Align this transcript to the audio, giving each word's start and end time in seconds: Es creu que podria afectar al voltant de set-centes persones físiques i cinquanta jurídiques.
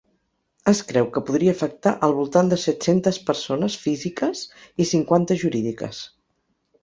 Es 0.71 0.79
creu 0.91 1.07
que 1.17 1.21
podria 1.25 1.51
afectar 1.57 1.91
al 2.07 2.15
voltant 2.19 2.49
de 2.53 2.57
set-centes 2.63 3.19
persones 3.27 3.77
físiques 3.83 4.41
i 4.85 4.87
cinquanta 4.95 5.37
jurídiques. 5.45 6.01